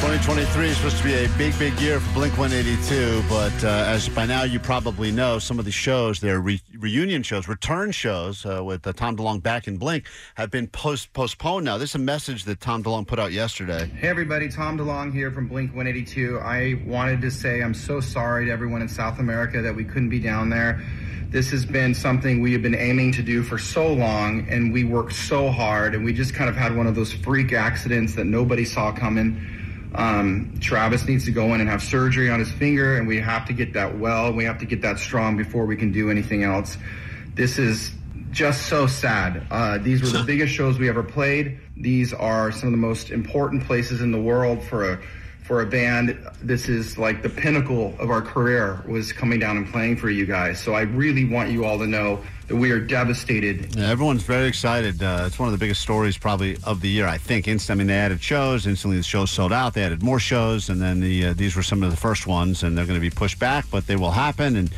[0.00, 4.08] 2023 is supposed to be a big, big year for Blink 182, but uh, as
[4.08, 8.46] by now you probably know, some of the shows, their re- reunion shows, return shows
[8.46, 11.76] uh, with uh, Tom DeLonge back in Blink, have been post- postponed now.
[11.76, 13.88] This is a message that Tom DeLonge put out yesterday.
[13.88, 16.38] Hey everybody, Tom DeLonge here from Blink 182.
[16.38, 20.08] I wanted to say I'm so sorry to everyone in South America that we couldn't
[20.08, 20.82] be down there.
[21.28, 24.82] This has been something we have been aiming to do for so long, and we
[24.82, 28.24] worked so hard, and we just kind of had one of those freak accidents that
[28.24, 29.58] nobody saw coming.
[29.94, 33.46] Um, Travis needs to go in and have surgery on his finger, and we have
[33.46, 34.32] to get that well.
[34.32, 36.76] We have to get that strong before we can do anything else.
[37.34, 37.92] This is
[38.30, 39.46] just so sad.
[39.50, 41.58] Uh, these were the biggest shows we ever played.
[41.76, 45.00] These are some of the most important places in the world for a
[45.50, 46.16] for a band.
[46.40, 50.24] This is like the pinnacle of our career was coming down and playing for you
[50.24, 50.60] guys.
[50.60, 53.74] So I really want you all to know that we are devastated.
[53.74, 55.02] Yeah, everyone's very excited.
[55.02, 57.48] Uh, it's one of the biggest stories probably of the year, I think.
[57.48, 58.64] Instant, I mean, they added shows.
[58.64, 59.74] Instantly, the shows sold out.
[59.74, 62.62] They added more shows, and then the uh, these were some of the first ones,
[62.62, 64.54] and they're going to be pushed back, but they will happen.
[64.54, 64.70] And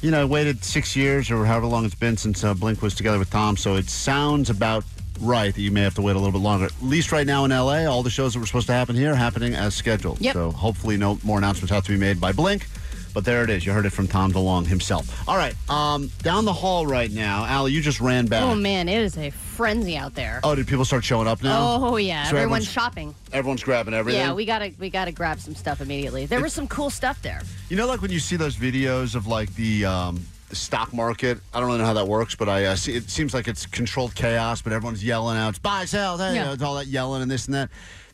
[0.00, 3.18] you know, waited six years or however long it's been since uh, Blink was together
[3.18, 4.84] with Tom, so it sounds about
[5.20, 6.66] right that you may have to wait a little bit longer.
[6.66, 9.12] At least right now in LA, all the shows that were supposed to happen here
[9.12, 10.20] are happening as scheduled.
[10.20, 10.34] Yep.
[10.34, 12.66] So hopefully, no more announcements have to be made by Blink.
[13.12, 13.66] But there it is.
[13.66, 15.28] You heard it from Tom DeLonge himself.
[15.28, 18.40] All right, um, down the hall right now, Allie, you just ran back.
[18.44, 20.38] Oh man, it is a frenzy out there.
[20.44, 21.58] Oh, did people start showing up now?
[21.82, 23.14] Oh yeah, So everyone's everyone's- shopping.
[23.32, 24.20] Everyone's grabbing everything.
[24.20, 26.26] Yeah, we gotta we gotta grab some stuff immediately.
[26.26, 27.42] There was some cool stuff there.
[27.68, 31.38] You know, like when you see those videos of like the, um, the stock market.
[31.54, 32.94] I don't really know how that works, but I uh, see.
[32.94, 36.40] It seems like it's controlled chaos, but everyone's yelling out, "It's buy, sell, hey," Yeah.
[36.40, 37.70] you know, it's all that yelling and this and that.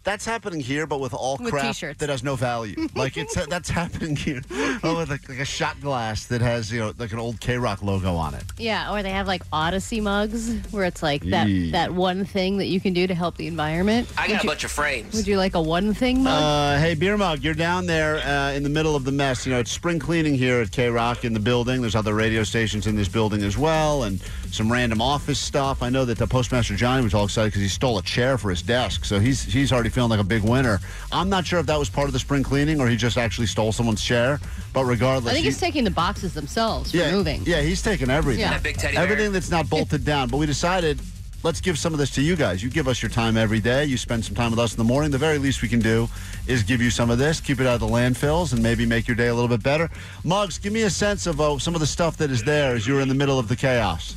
[0.06, 1.99] That's happening here, but with all With crap t-shirts.
[1.99, 2.87] that has no value.
[2.94, 4.41] like it's that's happening here.
[4.84, 7.83] Oh, with like, like a shot glass that has you know like an old KROQ
[7.83, 8.44] logo on it.
[8.56, 11.72] Yeah, or they have like Audacy mugs where it's like that Yee.
[11.72, 14.09] that one thing that you can do to help the environment.
[14.17, 15.12] I Would got a you- bunch of frames.
[15.15, 16.41] Would you like a one thing mug?
[16.41, 19.44] Uh, hey, beer mug, you're down there uh, in the middle of the mess.
[19.44, 21.81] You know, it's spring cleaning here at KROQ in the building.
[21.81, 24.21] There's other radio stations in this building as well, and
[24.53, 25.83] some random office stuff.
[25.83, 28.50] I know that the postmaster Johnny was all excited because he stole a chair for
[28.50, 30.79] his desk, so he's he's already feeling like a big winner.
[31.11, 33.47] I'm not sure if that was part of the spring cleaning or he just actually
[33.47, 34.39] stole someone's chair,
[34.75, 37.43] but regardless, I think he- he's taking the boxes themselves yeah, moving.
[37.47, 38.43] Yeah, he's taking everything.
[38.43, 38.51] Yeah.
[38.51, 39.03] That big teddy bear.
[39.05, 40.29] Everything that's not bolted down.
[40.29, 41.01] But we decided,
[41.43, 42.62] let's give some of this to you guys.
[42.62, 43.87] You give us your time every day.
[43.87, 45.11] You spend some time with us in the morning.
[45.11, 46.11] The very least we can do
[46.47, 49.09] is give you some of this, keep it out of the landfills, and maybe make
[49.09, 49.89] your day a little bit better.
[50.25, 52.87] Mugs, give me a sense of uh, some of the stuff that is there as
[52.87, 54.15] you're in the middle of the chaos.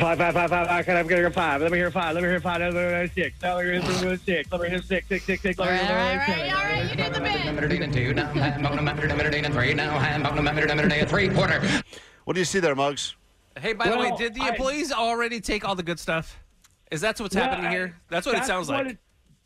[0.00, 0.84] Five, five, five, five, five.
[0.84, 1.60] Can I get a five?
[1.62, 2.14] Let me hear five.
[2.14, 2.60] Let me hear five.
[2.60, 3.40] Let me hear six.
[3.42, 4.50] Let me hear six.
[4.50, 5.58] Let me hear six, six, six, six.
[5.60, 6.50] All Let me right, hear all right, seven.
[6.52, 7.20] all right, you did the
[10.88, 11.08] bit.
[11.08, 11.62] three quarter.
[12.24, 13.14] What do you see there, Muggs?
[13.60, 16.40] Hey, by the way, Well, did the I- employees already take all the good stuff?
[16.90, 17.96] Is that what's Yeah, happening I- here?
[18.08, 18.94] That's what it sounds what like.
[18.94, 18.98] it-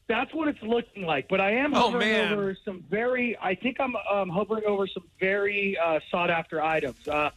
[0.09, 1.29] that's what it's looking like.
[1.29, 2.33] But I am Oh, hovering man.
[2.33, 3.37] over some very.
[3.43, 7.07] I think I'm um, hovering over some very uh, sought after items.
[7.07, 7.29] Uh,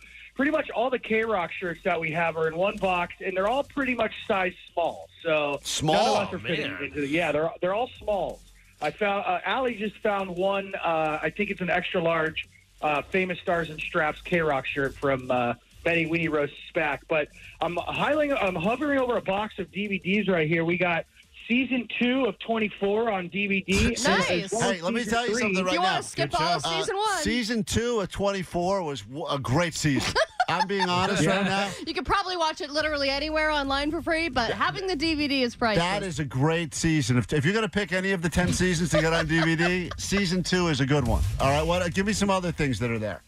[0.42, 3.48] pretty much all the KROQ shirts that we have are in one box, and they're
[3.48, 5.08] all pretty much size small.
[5.24, 5.94] So Small?
[5.94, 6.84] none of us are fitting man.
[6.86, 7.08] into the.
[7.08, 8.40] Yeah, they're they're all small.
[8.82, 10.74] I found uh, Allie just found one.
[10.84, 12.48] Uh, I think it's an extra large,
[12.82, 15.54] uh, famous stars and straps KROQ shirt from uh,
[15.84, 17.02] Benny Winnie Rose Spack.
[17.08, 17.28] But
[17.62, 20.66] I'm highlighting, I'm hovering over a box of DVDs right here.
[20.66, 21.06] We got
[21.48, 23.68] season two of 24 on DVD.
[24.08, 24.52] Nice.
[24.52, 25.42] well Hey, let me tell you three.
[25.44, 25.86] something right you now.
[25.86, 26.80] wanna skip Good all of show.
[26.80, 27.18] season Uh, one?
[27.20, 30.14] Season two of 24 was w- a great season.
[30.52, 31.70] I'm being honest right now.
[31.86, 35.56] You could probably watch it literally anywhere online for free, but having the DVD is
[35.56, 35.84] priceless.
[35.84, 37.18] That is a great season.
[37.18, 39.92] If, if you're going to pick any of the 10 seasons to get on DVD,
[40.00, 41.24] season two is a good one.
[41.40, 41.94] All right, what?
[41.94, 43.22] give me some other things that are there.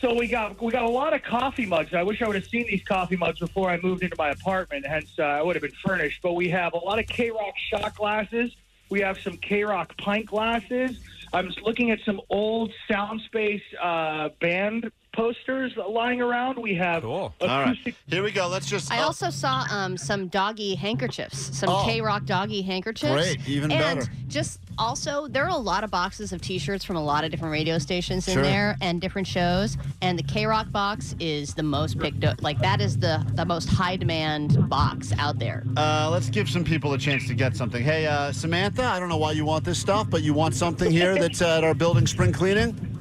[0.00, 1.94] So we got we got a lot of coffee mugs.
[1.94, 4.86] I wish I would have seen these coffee mugs before I moved into my apartment.
[4.86, 6.20] Hence, uh, I would have been furnished.
[6.20, 8.54] But we have a lot of KROQ shot glasses.
[8.90, 10.98] We have some KROQ pint glasses.
[11.32, 16.58] I'm looking at some old Soundspace uh, band posters lying around.
[16.58, 17.34] We have Cool.
[17.40, 17.76] All right.
[18.06, 18.48] Here we go.
[18.48, 18.90] Let's just.
[18.92, 21.84] I uh, also saw um, some doggy handkerchiefs, some Oh.
[21.86, 23.12] KROQ doggy handkerchiefs.
[23.12, 24.12] Great, even and better.
[24.28, 27.52] just also, there are a lot of boxes of T-shirts from a lot of different
[27.52, 28.42] radio stations in Sure.
[28.42, 29.76] there and different shows.
[30.02, 32.42] And the KROQ box is the most picked up.
[32.42, 35.64] Like that is the the most high demand box out there.
[35.76, 37.82] Uh, let's give some people a chance to get something.
[37.82, 40.90] Hey, uh, Samantha, I don't know why you want this stuff, but you want something
[40.90, 42.93] here that's at our building spring cleaning?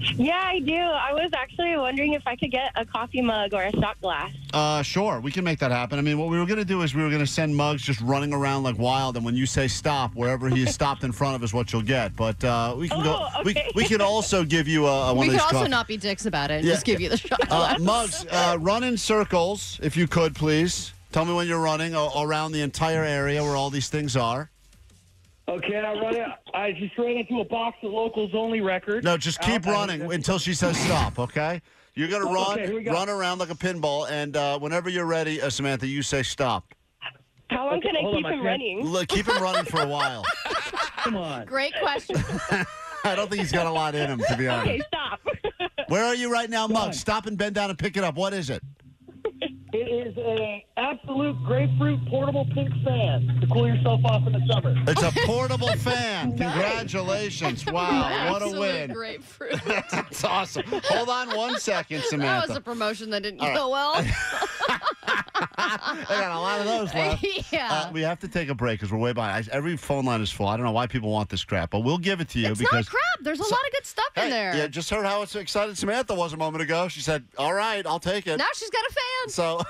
[0.00, 0.76] Yeah, I do.
[0.76, 4.32] I was actually wondering if I could get a coffee mug or a shot glass.
[4.54, 5.98] Uh, sure, we can make that happen.
[5.98, 7.82] I mean, what we were going to do is we were going to send mugs
[7.82, 11.10] just running around like wild, and when you say stop, wherever he is stopped in
[11.12, 12.14] front of is what you'll get.
[12.14, 13.28] But uh, we can go.
[13.34, 13.70] Oh, We, okay.
[13.74, 15.96] we can also give you a, a one we of could also coffee- not be
[15.96, 16.74] dicks about it and Yeah.
[16.74, 17.40] just give you the shot.
[17.42, 17.46] Uh,
[17.76, 17.80] glass.
[17.80, 20.92] Muggs, uh, run in circles if you could, please.
[21.10, 24.50] Tell me when you're running a- around the entire area where all these things are.
[25.48, 26.26] Okay, I run it.
[26.54, 29.04] I just ran into a box of locals only records.
[29.04, 31.18] No, just keep Out- running until she says stop.
[31.18, 31.62] Okay.
[31.94, 32.92] You're gonna run, Okay, here we go.
[32.92, 36.72] run around like a pinball, and uh, whenever you're ready, uh, Samantha, you say stop.
[37.50, 38.60] How long Okay, can I hold on, keep my him friend.
[38.62, 38.84] running?
[38.84, 40.22] Look, keep him running for a while.
[40.98, 41.46] Come on.
[41.46, 42.16] Great question.
[43.04, 44.68] I don't think he's got a lot in him, to be honest.
[44.68, 45.20] Okay, stop.
[45.88, 46.92] Where are you right now, Mug?
[46.94, 48.16] Stop and bend down and pick it up.
[48.16, 48.62] What is it?
[49.70, 54.74] It is a absolute grapefruit portable pink fan to cool yourself off in the summer.
[54.86, 56.36] It's a portable fan.
[56.38, 57.66] Congratulations.
[57.66, 58.92] Wow, what a Absolute win.
[58.92, 59.60] Grapefruit.
[59.66, 60.64] That's awesome.
[60.66, 62.46] Hold on one second, Samantha.
[62.46, 64.02] That was a promotion that didn't go well.
[65.68, 67.24] I got a lot of those left.
[67.52, 67.68] yeah.
[67.70, 69.48] Uh, we have to take a break because we're way behind.
[69.50, 70.46] I, every phone line is full.
[70.46, 72.58] I don't know why people want this crap, but we'll give it to you it's
[72.58, 73.24] because not crap.
[73.24, 74.56] There's a lot of good stuff in there.
[74.56, 76.88] Yeah, just heard how excited Samantha was a moment ago.
[76.88, 79.28] She said, "All right, I'll take it." now she's got a fan.
[79.28, 79.62] So,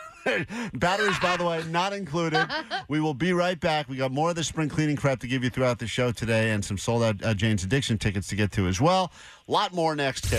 [0.75, 2.47] batteries, by the way, not included.
[2.89, 3.89] We will be right back.
[3.89, 6.53] We got more of the spring cleaning crap to give you throughout the show today,
[6.53, 9.13] and some sold out uh, Jane's Addiction tickets to get to as well.
[9.47, 10.39] A lot more next, K.